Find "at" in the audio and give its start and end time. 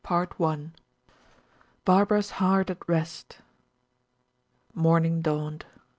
2.71-2.89